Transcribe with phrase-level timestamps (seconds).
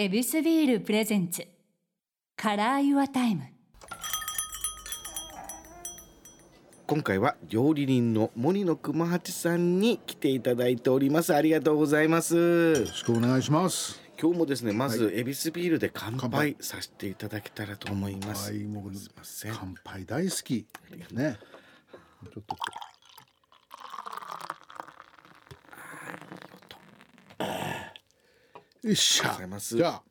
[0.00, 1.44] ヱビスビール presents。
[2.36, 3.42] Color Your Time。
[6.86, 11.34] 今回は料理人の森野熊八さんに来ていただいております。
[11.34, 12.36] ありがとうございます。
[12.36, 14.00] よろしくお願いします。
[14.22, 16.54] 今日もですねまず、はヱビスビールで乾乾杯。
[16.54, 19.52] 杯させていただけたらと思います、はい、もうすいません。
[19.52, 20.64] 乾杯大好き。
[21.10, 21.38] ね。
[22.22, 22.88] ちょっとこう
[28.82, 29.38] よっしゃ。
[29.58, 30.02] じゃあ。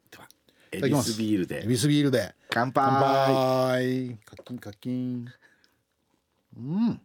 [0.71, 2.35] エビスビールエでビスビールで。
[2.49, 2.85] 乾杯。
[2.85, 4.17] 乾杯。
[4.25, 5.25] カッキンカッキン。
[6.57, 7.01] うん。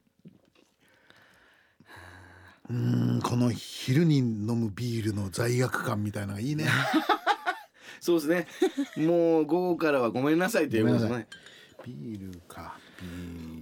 [2.70, 6.66] うんこの昼に飲むビールの罪悪感みたいなのがいいね。
[8.00, 9.06] そうですね。
[9.06, 11.28] もう午後からはごめんなさいというこね。
[11.84, 13.61] ビールかビー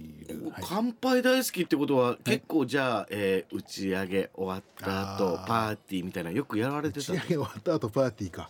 [0.51, 8.49] はい、乾杯大好きってことは結構じゃあ、えー打ち上げ終わった後パーティーみたいなのよくやられてた打ち上げ終わった後パーティーか。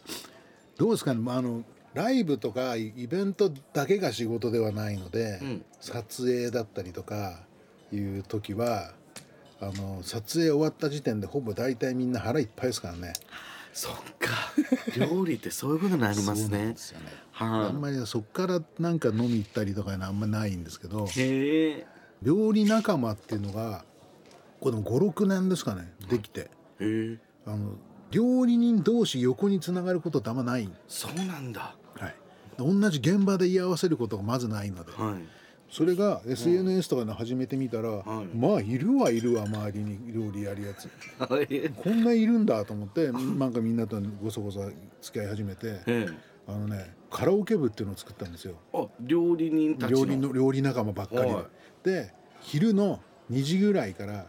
[0.77, 5.65] どうですかね、まあ、あのライブとかイベントだけが仕事ではないので、うん。
[5.79, 7.41] 撮影だったりとか
[7.91, 8.93] いう時は
[9.59, 13.13] あの撮影終わった時点でほぼ大体みんな腹いっぱいですからね。
[13.73, 14.51] そっか。
[14.97, 16.71] 料理ってそういうことになりますね。
[16.71, 17.05] ですよね。
[17.31, 21.05] はあんまりそっからなんか飲み行ったりとかあんまないんですけど。
[21.05, 21.87] いへえ
[22.21, 23.83] 料理仲間っていうのが
[24.59, 26.41] これ56年ですかねできて。
[26.41, 26.47] へ
[26.79, 27.17] え。
[27.45, 27.71] あの
[28.11, 30.69] 料理人同士横につながることってあんまない。
[30.87, 31.75] そうなんだ。
[31.95, 32.15] はい、
[32.57, 35.23] 同じ現場で居合わせることがまずないので、はい。
[35.71, 38.25] それが SNS とかで始めてみたら、はい。
[38.37, 40.89] まあいるはいるわ周りに料理やるやつ。
[41.17, 41.69] はい。
[41.69, 44.69] こんないるんだと思ってなんかみんなとごそごそ
[45.01, 45.81] 付き合い始めて。
[45.87, 46.07] え。
[46.47, 48.55] あのねカラオケ部っていうのを作ったんですよ。
[48.73, 49.97] えあ料理人たちの。
[49.97, 51.45] 料理の料理仲間ばっかりで、はい。
[51.83, 52.99] で昼の
[53.31, 54.25] 2時ぐらいから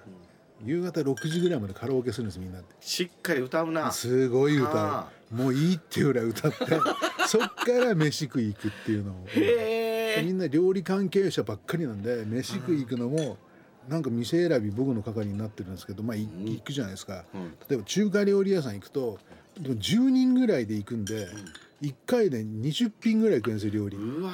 [0.65, 2.59] 夕方6時ぐらいまでカラオケするんですみんな。
[2.59, 3.91] でしっかり歌うな。
[3.93, 6.59] すごい歌あうもういいっていうぐらい歌って。
[7.27, 9.15] そっから飯食い行くっていうのを。
[9.29, 10.23] へえ。
[10.23, 13.39] みんな料理関係者ばっかりなんで飯食い行くのも
[13.89, 17.55] なんか店選び僕の係になってるんですけどまあい行くじゃないですか、うん。
[17.69, 19.19] 例えば中華料理屋さん行くと
[19.61, 21.29] でも10人ぐらいで行くんで、
[21.83, 23.97] 1回で20品ぐらい食えるんですよ料理。
[23.97, 24.33] うわ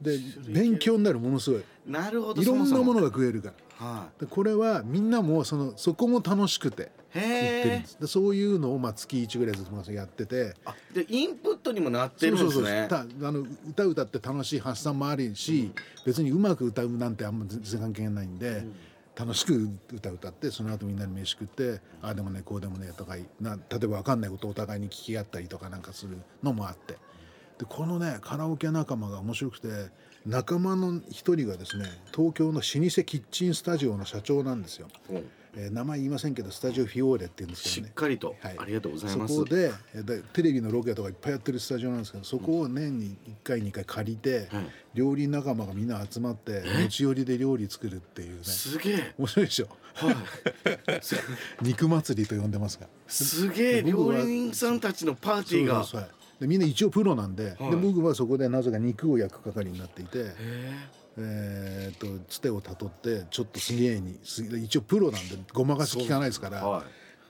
[0.00, 1.60] で勉強になるものすごい。
[1.60, 2.94] ーなるほどいろんなそそも。
[2.94, 3.86] のが食えるから。
[3.86, 8.00] はでこれはみんなもそのそこも楽しくてい行ってるんです。
[8.00, 10.54] でそういうのをまあ月1ぐらいずつやってて。
[10.64, 12.86] あでインプットにもなってるんですね。
[12.88, 15.72] たあの歌歌って楽しい発散もあるし、
[16.04, 18.64] 別にうまく歌うなんてあんま全然関係ないんで、
[19.14, 26.94] 楽しく歌歌ってその後みんなで飯食ってああでもねこうでもねとかな例えば分かんないことをお互いに聞き合ったりとかなんかするのもあって
[27.58, 29.68] でこのねカラオケ仲間が面白くて
[30.24, 34.88] 仲間の一人がですね東京の老舗キッチンスタジオの社長なんですよ。
[35.10, 37.88] うんえー名前言いませんけどスタジオフィオーレって言うんですけしどね。
[37.90, 38.56] っかりと、はい。
[38.58, 39.34] ありがとうございます。
[39.34, 39.70] そこで
[40.32, 44.66] テレビのロケとかいっぱいやってるスタジオなんですけどそこを年に1回2回借りて、はい。
[44.94, 48.44] 料理仲間がみんな集まって持ち寄りで料理作るっていうね。
[48.44, 49.14] すげえ。
[49.18, 49.68] 面白いでしょ？
[49.94, 50.16] はい。
[51.62, 52.86] 肉祭りと呼んでますが。
[53.06, 53.82] すげえ。
[53.82, 55.84] 料理人さんたちのパーティーが。
[55.84, 56.10] そうそうそう。
[56.40, 57.70] でみんな一応プロなんで,、はい。
[57.70, 60.34] で僕はそこでなぜか肉を焼く係になっていて、へ
[61.18, 66.60] えー、とつてをたどってちょっとすげえにす一応プロなんでごまかし効かないですから。
[66.60, 66.82] えはい。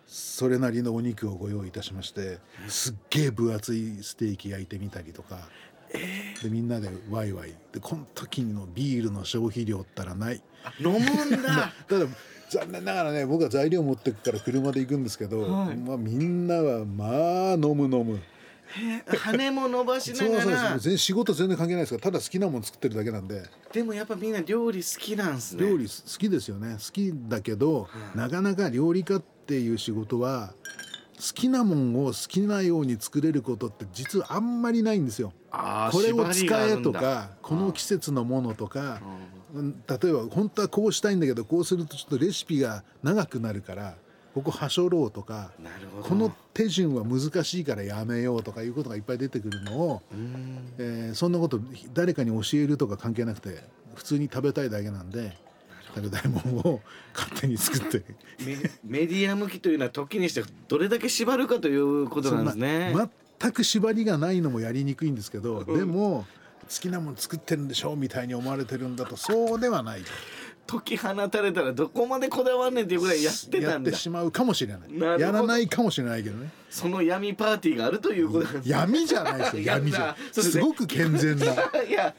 [0.06, 2.38] それなりのお肉をご用意いたしまして
[2.69, 5.38] すっげえ分厚いステーキ焼いてみたりとか、
[6.42, 7.54] でみんなでワイワイ。
[7.72, 10.42] でこの時のビールの消費量ったらない。
[10.81, 11.72] 飲むんだ。
[11.88, 12.06] ただ
[12.50, 15.76] 残念ながらね僕は材料持ってくから車で行くんですけど、はい。
[15.76, 18.21] まあ、みんなはまあ飲む飲む
[19.06, 20.69] 羽も伸ばしながら。
[20.71, 23.43] 全然仕事全然関係ないですからただ好きなもの作ってるだけなんで。
[23.72, 25.69] でもやっぱみんな料理好きなんすね。
[25.69, 26.75] 料理好きですよね。
[26.75, 30.55] 好きだけど、なかなか料理家っていう仕事は
[31.16, 35.33] 好きなもんを好きなように作れることって実はあんまりないんですよ。
[35.50, 39.00] これを使えとかこの季節のものとか
[39.54, 43.94] うん例えば本当はこうしたいんだけどこうするとちょっとレシピが長くなるから
[44.34, 45.50] ここはしょろうとか
[46.03, 50.03] この手順は難しいからやめようとかいうことがいっぱい出てくるのを、
[50.78, 51.60] えーそんなこと
[51.92, 53.62] 誰かに教えるとか関係なくて
[53.95, 55.36] 普通に食べたいだけなんで
[55.95, 56.80] 食べたいものを
[57.15, 58.03] 勝手に作って。
[58.45, 62.95] メメディア向きというのは時にしてどれだけ縛るかということなんですね。
[63.39, 66.27] 全く縛りがないのもやりにくいんですけど、でも
[66.62, 70.03] 好きなもの作ってるんでしょみたいに思われてるんだとそうではない
[70.66, 73.91] 解き放たれたらどこまでこだわんねんっていうぐらいやってたやんだ。
[73.91, 74.92] ってしまうかもしれない。
[74.92, 76.50] なやらないかもしれないけどね。
[76.70, 81.44] その闇パーティーがあるということなんです闇じゃないですよ闇じゃすごく健全な。
[81.44, 81.48] い
[81.91, 82.14] や、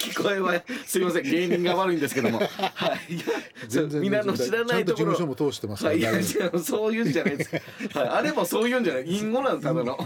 [0.00, 1.22] 聞こえはすみません。
[1.22, 2.44] 芸人が悪いんですけども、は
[3.08, 3.24] い、いや
[3.68, 6.56] 全然みんなの知らないところ事務所も通してますかはい、いやら大丈夫。
[6.56, 7.50] 違うそういうんじゃないです、
[7.96, 9.04] はい、あれもそういうんじゃない。
[9.08, 9.96] 隠語なんただの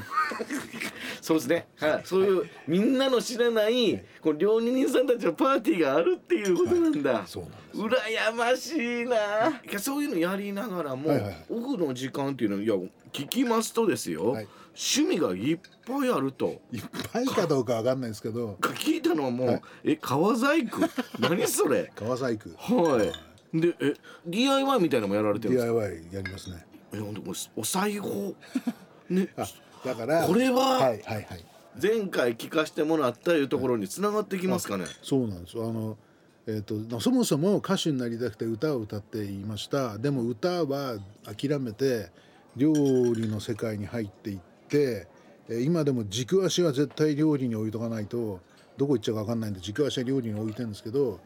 [1.21, 1.67] そうですね。
[1.77, 2.03] はい。
[2.05, 7.27] そういうみんなの知らないこの料理人さんたちのパーティーがあるっていうことなんだ。
[7.27, 9.49] そうなんです羨ましいな。
[9.49, 11.11] いやそういうのやりながらも、
[11.49, 12.75] オフの時間っていうのはいや
[13.13, 16.61] 聞きますとですよ、はい趣味がいっぱいあると。
[16.73, 16.83] いっ
[17.13, 20.89] ぱいかどうかわかんないですけど聞いたのはもう、はいえ革細工？
[21.19, 21.91] 何それ？
[21.97, 23.03] 川細工は
[23.53, 23.61] い。
[23.61, 23.95] でえ
[24.27, 26.65] DIY みたいなのもやられてるんですか？DIY やりますね
[26.95, 27.23] えほんと
[27.57, 28.35] お裁縫？
[29.11, 29.29] ね。
[29.85, 31.45] あだからこれははいはいはい。
[31.81, 34.85] 前回聞かせてもらったいうところに繋がってきますかね？
[35.03, 35.97] そうなんですあの
[36.47, 39.99] えー、とそもそも歌手になりたくて歌を歌っていました。
[39.99, 42.09] でも歌は諦めて
[42.57, 42.73] 料
[43.15, 44.39] 理の世界に入っていっ
[44.69, 45.07] て
[45.49, 48.41] えー今でも軸足は絶対料理に置いとかないと
[48.77, 51.21] どこ行っちゃうか分かんないんで軸足は料理に置いてるんですけど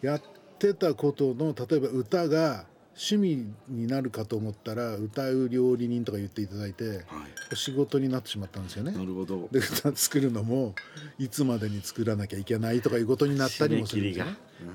[0.00, 0.22] やっ
[0.58, 7.56] てたことの例えば歌が趣味になるかと思ったら歌う料理人とか言っていただいてはい。
[7.56, 8.92] 仕事になってしまったんですよね。
[8.92, 9.48] なるほど。
[9.50, 10.74] で歌作るのも
[11.18, 14.24] いつまでに作らなきゃいけないとかいうことになったりもするんですよ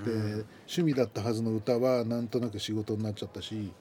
[0.06, 0.12] で
[0.68, 3.72] 趣味だったはずの歌はなんとなく仕事になっちゃったし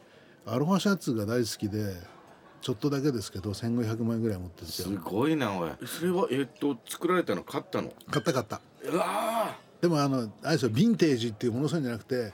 [0.46, 1.94] アロハシャツが大好きで
[2.60, 5.70] ちょっとだけですけど1500万円ぐらい持ってるんですすよごいなおい。
[5.84, 7.92] それはえっと作られたの買ったの？
[8.10, 12.32] 買った買ったうわでもあのあれですよヴィンテージっていうものそういうんじゃなくて、ーはい。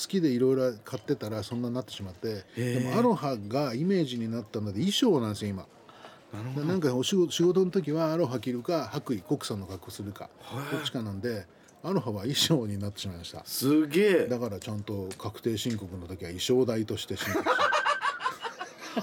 [0.00, 5.66] 好きでいろいろ買ってたらそんなになってしまってでもアロハがイメージになったので衣装なんですよ今
[6.56, 6.64] な。
[6.64, 10.30] なんかお仕事仕事の時はアロハ着るか白衣国産の格好するか
[10.70, 11.46] どっちかなんで
[11.82, 14.26] アロハは衣装になってしまいましたすげえ。
[14.26, 17.50] だからちゃんと確定申告の時は衣装代として申告して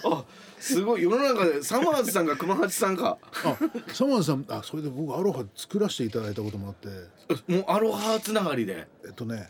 [0.03, 0.25] あ、
[0.59, 3.18] すごい世の中でサマーズさんが熊八さんか。
[3.45, 3.57] あ
[3.94, 6.88] サマーズさんあそれで僕アロハ作らせていただいたこともあって
[7.48, 8.88] もうアロハつながりで。
[9.06, 9.50] えっとね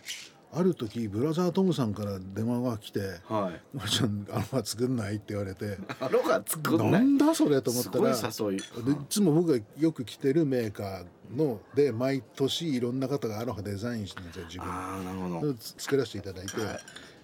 [0.58, 3.62] ある時ブラザートムさんから電話が来てはい。
[3.76, 7.00] 「おばちゃんアロハ作んない?」って言われてアロハ作んな。
[7.00, 7.62] んだそれ？
[7.62, 8.86] と思ったらすごい誘い。
[8.86, 15.56] でいつも僕がよく着てるメーカーので毎年いろんな方がアロハデザインしてるんですよ自分ああ、なるほど。
[15.60, 16.54] 作らせていただいて、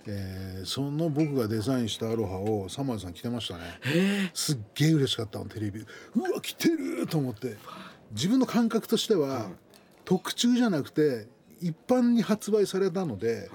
[0.08, 7.56] えーその僕がデザインしたアロハをサマーズさん着てましたねすっげえ嬉しかったのテレビうわ着てると思って
[8.12, 9.50] 自分の感覚としては、
[10.06, 11.28] 特注じゃなくて
[11.62, 13.50] 一般に発売されたので、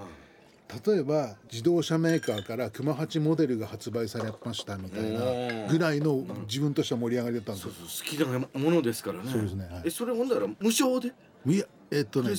[0.86, 7.72] 例えば自動車メーカーから熊八モデルが発売されましたみたいおなーぐらいの自分としては盛り上がりだったんですよ。
[7.72, 9.30] 好きなものですからね。
[9.30, 11.12] そうですねはいえ、それほんだら無償で？
[11.46, 12.32] いやえっとね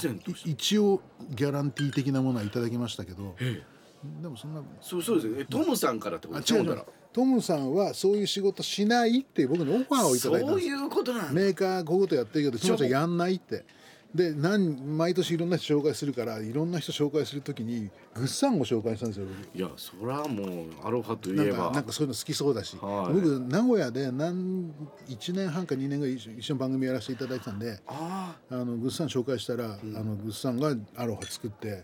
[0.44, 3.64] 一応ギャランティー的なものはいただきましたけどえ
[4.22, 5.38] でもそんなそうそうですね。
[5.44, 6.54] えトムさんからってことあです
[7.14, 11.32] トムさんはそういう仕事しないって僕のオファーをいただいたんですそういうことなんだ。
[11.32, 13.64] メーカーこういうことやってるけどトムちゃんやんないって
[14.16, 19.58] で何毎年いろんな人紹介するからいろんな人紹介するときにグッサンを紹介したんですよ僕。
[19.58, 21.72] いや、そらもうアロハといえば。
[21.72, 23.14] なんかそういうの好きそうだし、はい。
[23.14, 24.72] 僕名古屋で何
[25.08, 29.68] 1年半か2年ぐらい一緒一緒に番組やらせていただいてたんでああのグッサン紹介したら、あ
[30.04, 31.84] のグッサンがアロハ作って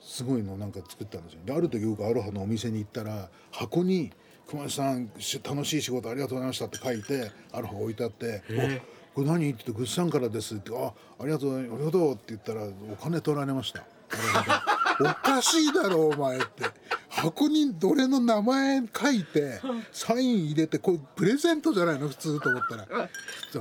[0.00, 1.40] すごいのなんか作ったんですよ。
[1.44, 4.12] である時僕アロハのお店に行ったら箱に
[4.48, 8.84] 「熊井さんし楽しい仕事ありがとうございました」って書いてアロハ置いてあって「おこ
[9.20, 13.84] れ何?」って言って「グッサンからです」って「あありがとうありがとう」って言ったらお金取られました。
[15.00, 16.64] おかしいだろお前って
[17.08, 19.60] 箱に俺の名前書いて
[19.92, 22.08] サイン入れてこれプレゼントじゃないの？
[22.08, 23.08] 普通と思ったらあ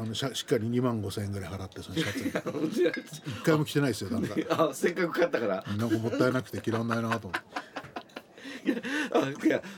[0.06, 3.22] のしっかり2万5千円ぐらい払ってそのシャツ。
[3.28, 5.64] 一回も着てないですよなんかあ、せっかく買ったから。
[5.78, 7.79] なんかもったいなくて着らんないなと思って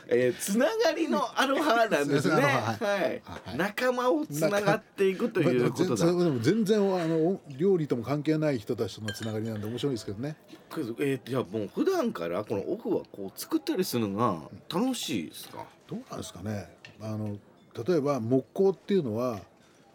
[0.07, 2.41] えー、つながりのアロハなんですね。
[2.41, 6.05] はい、はい仲間をつながっていくということだ。
[6.41, 10.35] 全然あのお料理とも関係ない人たちとのつながりなんで面白いですけどね
[10.71, 14.41] えー、じゃあもう普段からこのオフはこう作ったりするのが
[14.73, 15.65] 楽しいですか？
[15.87, 16.69] どうなんですかね
[17.01, 17.37] あの
[17.85, 19.39] 例えば木工っていうのは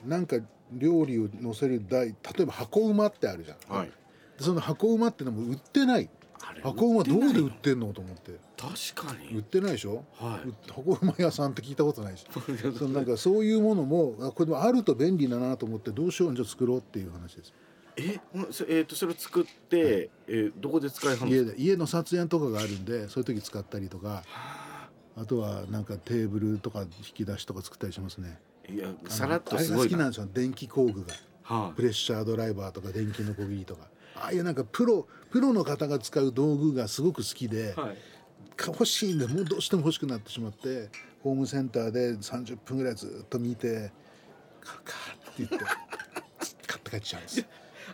[0.04, 0.36] なんか
[0.72, 3.86] 料理を乗せる台例えば箱馬ってあるじゃん、はい。
[3.86, 6.10] でその箱馬ってのも売ってない
[6.62, 8.32] 箱馬どこで売っ売てんのと思って。
[8.56, 9.42] 確か売っに。
[9.42, 10.48] てないでしょ、はい。
[10.48, 12.26] う箱馬屋さんって聞いたことないし。
[12.78, 17.52] そのなんかそういうものもあこれでもあると便利だなと思ってどうしようじゃあ作ろうっていう話です。
[17.98, 18.20] え、
[18.68, 21.16] えっ、とそれを作って、えー、どこで使い。
[21.30, 24.22] 家で家の撮影とかがあるんでそういう時使ったりとか。
[25.16, 25.24] あ。
[25.24, 28.38] とはなんかテーブルとか引き出しとか作ったりしますね。
[28.68, 30.08] いやさらっとあれが好きなん。
[30.08, 31.14] ですよ電気工具が。
[31.42, 37.80] はプレッシャードライバーとか電気のこぎりとかああいうなんかプロプロの方が使う道具がすごく好きで、い。
[37.80, 37.96] はい。
[38.56, 40.88] か欲しいんでもうどうしても欲しくなってしまって
[41.22, 43.92] ホームセンターで30分ぐらいずっと見て
[44.60, 44.94] 買うか
[45.32, 45.58] って言って
[46.66, 47.44] 買って帰っちゃうんです。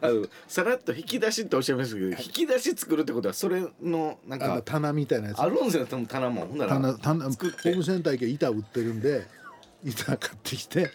[0.00, 5.40] あのさらっと引き出しっておっしゃいましたけど、引き出し作るってことはそれのなんか棚みたいなやつ。
[5.40, 6.46] あるんですよ棚も。
[6.46, 6.72] ほんなら。
[6.72, 9.26] 棚棚ホームセンター行けば板売ってるんで
[9.84, 10.90] 板買ってきて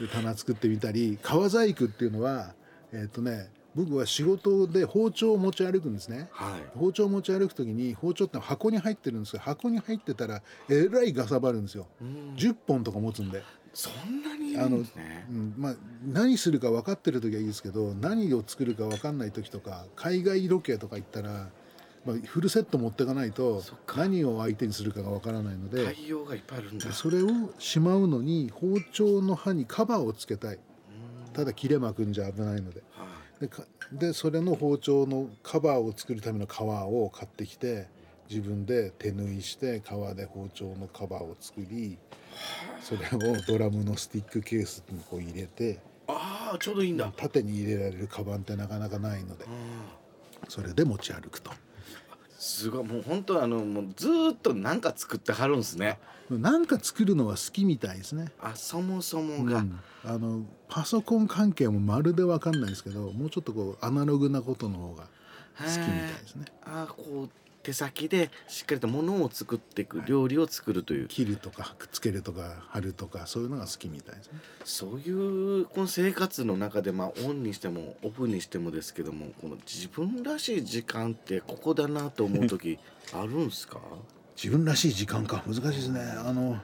[0.00, 2.54] で棚作ってみたり革細工っていうのは
[2.92, 6.28] えっ、とね僕は仕事で包丁を持ち歩くんですね。
[6.32, 6.78] はい。
[6.78, 11.86] 包丁を持ち歩く時に包丁って箱に入ってるんですけど箱に入ってたらえらいガサバるんですよ。
[12.36, 13.42] 10本とか持つんで。
[13.72, 15.26] そんなにいるあのんですね。
[15.30, 15.74] うんまあ、
[16.04, 21.48] 何するか分かってる時はいいですけど何を作るか分かんない時とか海外ロケとか行ったら、
[22.04, 23.62] まあ、フルセット持っていかないと
[23.96, 26.92] 何を相手にするかが分からないので対応がいっぱいあるんだ。
[26.92, 27.28] それを
[27.60, 30.58] しまうのに包丁の刃にカバーをつけたい。
[31.32, 32.82] ただ切れまくんじゃ危ないので。
[32.90, 33.09] はでか
[33.92, 37.86] でそれの包丁のカバーを作るための革を買ってきて
[38.28, 41.98] 自分で手縫いして革で包丁のカバーを作り
[42.80, 47.12] それをドラムのスティックケースにこう入れてああちょうどいいんだ。
[47.16, 49.46] 縦に入れられるカバンってなかなかないので
[50.48, 51.50] それで持ち歩くと
[52.40, 52.84] すごい。
[52.84, 55.98] もう本当あのもうずーっとなんか作ってはるんですね。
[56.30, 59.80] なんか作るのは好きみたいですね、あそもそもが、うん。
[60.04, 65.02] あのパソコン関係もまるで分かんないですけどもうちょっとこうアナログなことの方が
[65.58, 65.86] 好きみたい
[66.22, 66.46] ですね。
[66.64, 67.30] ああこう
[67.70, 71.08] 手先でしっかりと物を作っていく、料理を作るという。
[71.08, 74.38] 切るとかくっつけるとか貼るとかそういうのが好きみたいですね。
[74.64, 75.10] そうい
[75.62, 82.78] うこの生活の中でまあオンにしてもオフにしてもですけどもこの自分らしい時間ってここだなと思う時
[83.14, 83.80] あるんすか？
[84.36, 85.42] 自分らしい時間か。
[85.46, 86.00] 難しいですね。
[86.00, 86.60] あの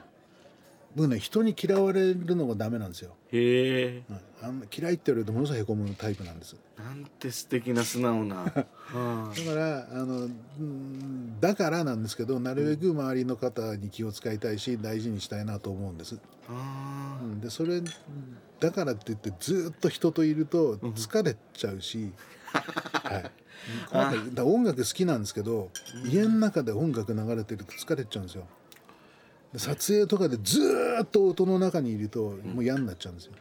[0.97, 4.03] 僕ね人に嫌われるのがダメなんですよ、へえ。
[4.09, 4.19] うん。
[4.41, 6.55] あんな嫌いって言われるとものすごいへこむタイプなんです。
[6.75, 10.27] なんて素敵な素直な、 はだからあの
[10.59, 16.17] うんだからなんですけどなるべく周りの方に気を使いたいし大事にしたいなと思うんです、
[16.49, 17.41] あうん。
[17.41, 17.79] でそれ
[18.59, 22.11] だからって言ってずっと人といると疲れちゃうし、
[22.51, 23.31] はい。
[23.91, 25.69] 困っただ音楽好きなんですけど
[26.05, 28.47] 家の中で音楽流れてると疲れちゃうんですよ。
[28.66, 28.66] で
[29.57, 33.33] 撮影とかでずーっと音の中にいるともう嫌になっちゃうんですよ、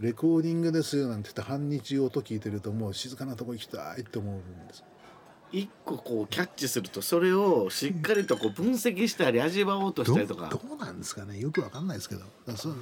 [0.00, 4.84] レコーディングですよなんて言って半日音聞いてるともう静かなとこ行きたいって思うんです。
[5.52, 10.48] 一個こうキャッチするとそれをしっかりとこう分析したり味わおうとしたりとか。
[10.48, 11.38] どどうなんですかね。
[11.38, 12.22] よくわかんないですけど。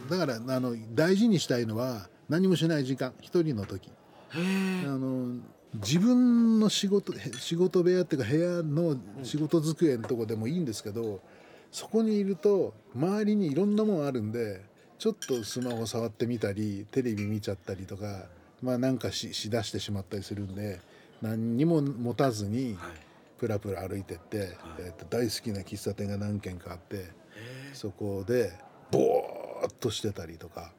[0.08, 3.12] だからあの大事にしたいのは何もしない時間。
[3.20, 3.90] 一人の時。
[4.32, 5.36] あの
[5.74, 11.20] 自分の仕事へ仕事部屋っていうか部屋の仕事机のとこでもいいんですけど
[11.74, 14.62] そこにいると周りにいろんなもんあるんで
[14.96, 18.26] ちょっとスマホ触ってみたりテレビ見ちゃったりとか
[18.62, 20.80] まあなんかししだしてしまったりするんで
[21.20, 22.78] 何にも持たずに
[23.38, 27.06] プラプラ歩いてって、えっと大好きな喫茶店が何軒かあって
[27.72, 28.52] そこで
[28.92, 30.70] ボーっとしてたりとか。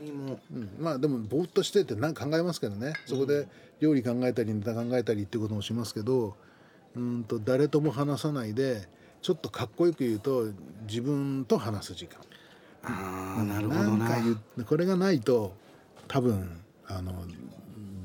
[0.00, 0.38] 何も。
[0.52, 2.92] うん、まあでもぼーっとしてって何考えますけどね。
[3.06, 3.48] そこで
[3.80, 6.36] 料理考えたりネタ考えたりってこともしますけど
[6.94, 8.88] うんと誰とも話さないで
[9.26, 10.52] ちょっとかっこよく言うと
[10.88, 12.20] 自分と話す時間。
[12.84, 14.08] ああなるほどな。
[14.64, 15.52] これがないと
[16.06, 17.12] 多分あの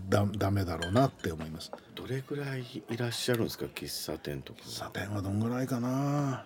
[0.10, 1.72] だダメだろうなって思います。
[1.94, 3.66] どれぐらいいらっしゃるんですか？
[3.66, 4.62] 喫茶店とか。
[4.66, 6.38] 喫茶店はどんぐらいかな、うん、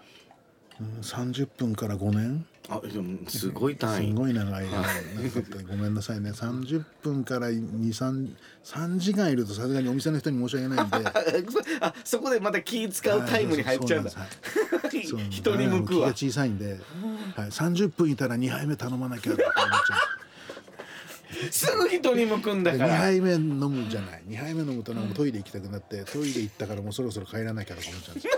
[1.01, 4.10] 30分から5年あでもすごい単位。
[4.10, 4.84] すごい長い間なん
[5.29, 6.32] かってごめんなさいね。
[6.32, 11.10] 30分から23時間いるとさすがにお店の人に申し訳ないんで。
[11.82, 14.10] あそこでまた気使うタイムに入っちゃうんだ。
[14.10, 15.20] そうなんですそう。
[15.20, 16.13] なんです人に向くわ。
[16.13, 16.79] 気が小さいんで、
[17.36, 22.98] はい、30分いたら2杯目頼まなきゃって思っちゃすぐ人に向くん2だから。
[22.98, 24.24] 杯目飲むじゃない。
[24.27, 28.34] 2杯目飲むとなんかトイレ行きたくなってトイレ行ったからもうそろそろ帰らなきゃとか思っちゃうんですよ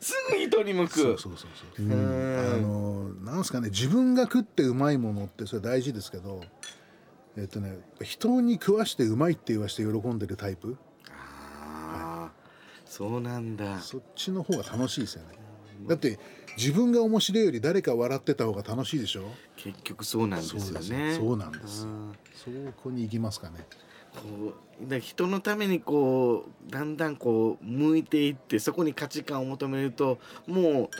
[0.00, 0.94] すぐ人に向く。
[1.00, 1.96] そうそうそうそう、うん、あ
[2.56, 6.42] のなんですかね自分が食ってうまいものってそれ大事ですけど
[7.36, 10.76] えっとね人に食わしてうまいって言わして喜んでるタイプ。
[11.10, 12.32] ああ
[12.84, 13.80] そうなんだ。
[13.80, 15.36] そっちの方が楽しいですよね。
[15.86, 16.18] だって
[16.56, 19.24] 自分が面白いより誰か笑ってた方が楽しいでしょ？
[19.56, 21.14] 結局そうなんですよね。
[21.14, 22.12] そうなんですうん。
[22.34, 22.50] そ
[22.82, 23.66] こに行きますかね
[24.16, 24.54] こ
[24.86, 30.90] うだ人のためにこうだんだんこう向いていってそこに価値観を求めるともう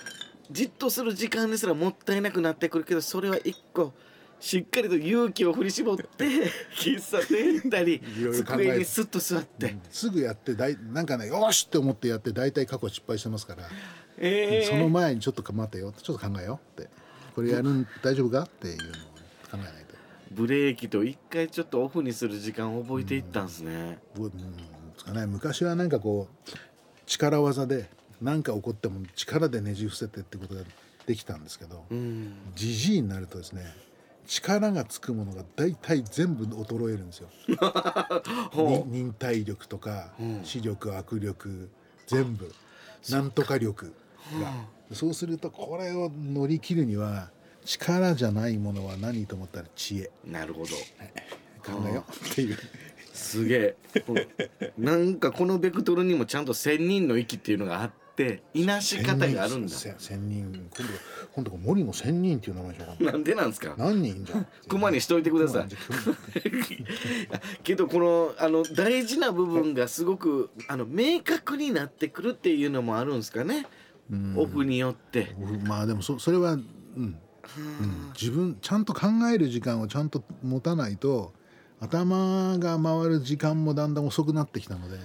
[0.51, 3.93] じっとする時間ですらもったいなくなってくるけどそれは一個
[4.39, 6.05] しっかりと勇気を振り絞って
[6.79, 8.01] 喫茶店行ったり
[8.33, 13.67] 机にスッと座って、すぐやってだいなんかねよしって思ってやって大体過去失敗してますから、
[14.19, 17.07] ええその前にちょっと待てよちょっと考えようって。
[17.37, 18.99] これやるん大丈夫かっていうのを考
[19.53, 19.86] えないと
[20.31, 24.31] ブレーキと一回ちょっとオフにする時間を覚えていったんですね、ぼうん。
[24.31, 24.39] で
[24.99, 25.89] すかね昔はなん。
[25.89, 26.51] かこう
[27.07, 27.89] 力技で
[28.21, 30.63] 何か起こっても力でねじ伏せてってことが
[31.07, 31.45] できたん。
[31.45, 31.85] ですけど
[32.55, 33.63] じじいになるとですね
[34.27, 37.07] 力がつくものが大体全部衰えるん。
[37.07, 37.29] ですよ。
[38.87, 40.41] 忍耐力とかうん。
[40.45, 41.71] 視力握力
[42.07, 42.53] 全部
[43.11, 43.31] なん。
[43.31, 43.93] とか力が
[44.93, 47.31] そうするとこれを乗り切るには
[47.67, 50.11] 力じゃないものは何と思ったら知恵。
[50.25, 50.69] なるほど。
[51.65, 52.27] 考えよう。
[52.31, 52.57] っていう
[53.13, 53.77] すげえ。
[54.79, 59.75] なんかこのベクトルにもちゃんと千人の息っていうのがあっていなし方があるんだ。
[59.75, 60.93] 千千人今度
[61.35, 63.75] 今度森の千人っていう名前でしょうかなんでなんですか？
[63.77, 65.69] 何人じゃん熊にしといてください。
[67.65, 73.67] けどこのあの大事な部分がすごくあの明確になってくるっていうのもあるんですかね？
[74.37, 75.35] オフによって。
[75.65, 77.19] まあでもそそれは、うん
[77.59, 81.33] うん、自分ちゃんと考える時間をちゃんと持たないと
[81.81, 84.99] 頭が回る時間もだんだん遅くなってきたので。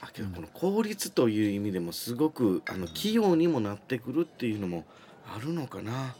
[0.00, 4.84] あけどこの効率という意味でもすごくあの器用にもなってくるっていうのも
[5.26, 6.14] あるのかな。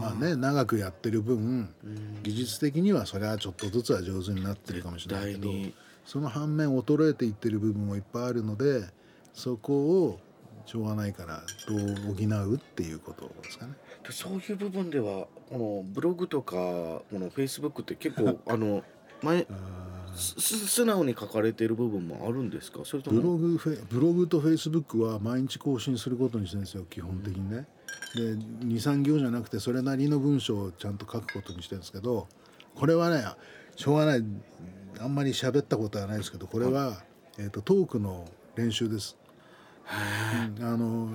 [0.00, 1.72] まあね長くやってる分
[2.22, 5.48] 技術的にはそれはちょっとずつは上手になってるかもしれないけど
[6.04, 8.82] その反面衰えていってる部分もいっぱいあるので
[9.32, 10.20] そこを
[10.66, 11.78] しょうがないからどう
[12.14, 13.74] 補うっていうことですかね。
[14.06, 18.82] でそういう部分ではこのブログとかこのフェイスブックって結構 あの
[19.22, 19.46] 前
[20.14, 22.80] 素直に書かれている部分もあるんですか？
[22.84, 27.66] それとブロもグフェブログとフェイスブックは毎日更新することにしてるんですよ基本的にね。
[28.14, 28.34] で
[28.66, 32.26] 23行じゃなくてそれなりの文章をちゃんと書くことにしてるんですけど
[32.74, 33.24] これはね
[33.76, 34.24] しょうがない。
[34.98, 37.02] あんまり喋ったことはないですけどこれは、
[37.38, 38.26] えー、とトークの
[38.56, 39.16] 練習です。
[40.58, 41.10] うんあの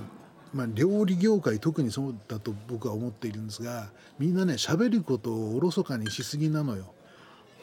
[0.56, 6.94] まあ、料理業界特にそうだと僕は思っているんですがみんなね喋ることをおろそかにしすぎなのよ。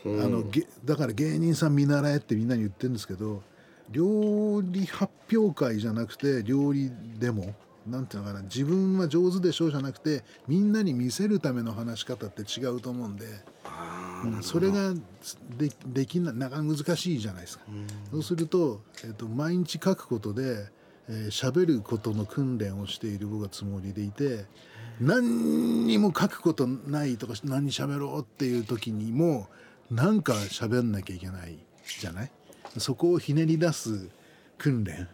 [0.05, 3.43] あのげだから芸人さん見習えってみんなに言ってるんですけど
[3.89, 7.55] 料理発表会じゃなくて料理でも
[7.87, 14.95] なんていうのかな自分は上手でしょうじゃなくてみんなに見せるための話し方って違うと思うんで、うんそれが
[15.59, 17.65] でできななかなか難しいじゃないですか。
[18.13, 20.71] そうすると,、えっと毎日書くことで
[21.09, 24.45] えー喋ることの訓練をしている僕はつもりでいて
[25.01, 29.49] 何にも書くことないとか何喋ろうっていう時にも
[29.91, 31.59] なんか喋んなきゃいけない
[32.01, 32.31] じゃない？
[32.79, 34.09] そこをひねり出す
[34.59, 35.09] 訓練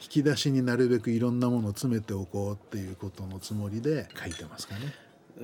[0.00, 4.94] 引き出しになるべくいろんなものを詰めておこうっていうことのつもりで書いてますかね。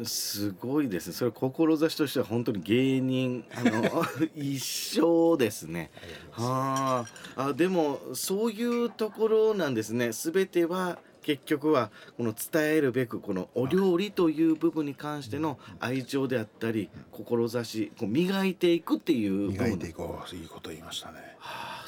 [0.05, 1.13] すごいですね。
[1.13, 4.05] それ志としては本当に芸人あの
[4.37, 5.91] 一緒ですね。
[6.31, 7.49] はあ。
[7.49, 10.13] あでもそういうところなんですね。
[10.13, 21.37] 全ては結局はこの伝えるべくこのお料理という部分に関しての愛情であったり志こう磨いていくっていう磨いていこういいこと言いましたね。
[21.39, 21.80] はあ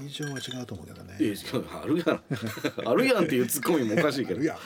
[0.00, 1.16] 愛情は違うと思うけどね。
[1.82, 2.20] あるやん。
[2.88, 4.42] あるやんっていうツッコミもおかしいけど。
[4.42, 4.58] いや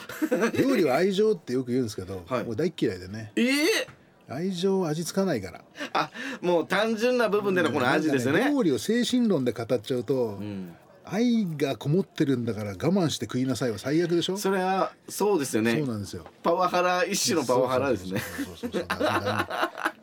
[0.53, 2.43] 料理は愛情ってよく言うんですけど、はい。
[2.43, 3.31] もう大っ嫌いでね。
[3.35, 3.87] ええ
[4.29, 5.63] 愛情は味付かないから。
[5.93, 6.09] あ
[6.41, 8.39] もう単純な部分でのこの味ですよね。
[8.39, 10.73] なんか料理を精神論で語っちゃうと、うん。
[11.03, 14.37] 愛がこもってるんだから我慢して食いなさいは最悪でしょ？
[14.37, 15.75] それはそうですよね。
[15.77, 16.25] そうなんですよ。
[16.43, 18.21] パワハラ一種のパワハラですね。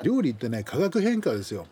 [0.02, 1.66] 料理ってね化学変化ですよ。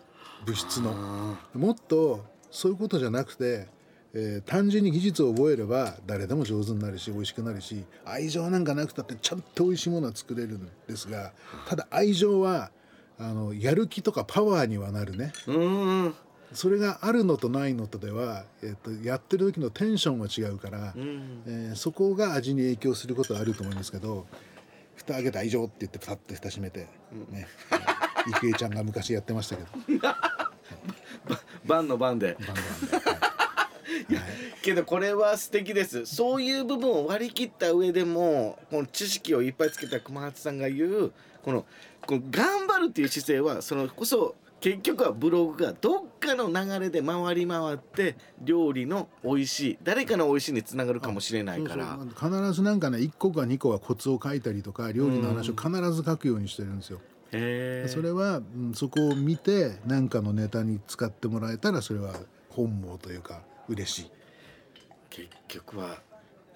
[0.46, 1.37] 物質の。
[1.55, 2.25] もっと
[2.56, 3.66] そういうことじゃなくて、
[4.14, 11.32] えー単純に技術を覚えれば誰でも上手になるし美味しくなるし愛情なんかなくたってちゃんと美味しいものは作れるんですが
[11.68, 12.70] ただ愛情は
[13.18, 15.32] あのやる気とかパワーにはなるね。
[15.46, 16.14] うーん。
[16.52, 21.42] それがあるのとないのとでは、えっとやってる時のテンションが違うから、ん。
[21.46, 24.26] えーそこが味に影響することはあると思いますけど
[24.94, 26.88] 蓋開けて愛情って言ってパッと蓋閉めて、
[27.30, 27.46] ね。
[28.42, 29.68] 郁恵ちゃんが昔やってましたけど
[31.66, 32.37] 番の番で。
[32.38, 32.57] バンバン
[34.11, 34.26] で、はい。
[34.62, 36.07] けどこれは素敵です。
[36.07, 41.12] そういう部分を割り切った上でもこの知識をいっぱいつけた熊八さんが言う
[41.44, 41.64] この
[42.05, 51.98] この頑張るっていう姿勢はそのこそ結局はブログがどっかの流れで回り回って料理の美味しい誰かの美味しいにつながるかもしれないから。
[52.18, 56.98] 必ずなんかね1個か2個はコツを書いたりとか料理の話を必ず書くようにしてるんですよ。
[56.98, 57.15] へえ
[57.88, 62.14] それは、うんそこを見て何かのネタに使ってもらえたらそれは
[62.51, 64.11] 本望というか嬉しい。
[65.11, 65.88] 結局は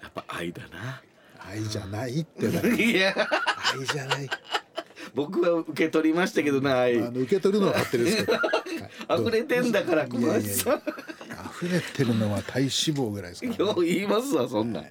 [0.01, 1.01] やっぱ愛だな。
[1.39, 3.15] 愛じゃないって いや。
[3.79, 4.29] 愛じゃない。
[5.15, 6.97] 僕は受け取りましたけどな愛。
[6.99, 8.33] あの受け取るのは合ってるんですけど、
[9.13, 9.21] はい。
[9.21, 10.63] 溢れてんだからどういやいやいや。
[10.63, 14.81] 熊八さん溢れてるのは体脂肪ぐらいですから、よう言いますわそんな。
[14.81, 14.85] ん